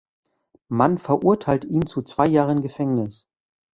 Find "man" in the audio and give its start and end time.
0.67-0.97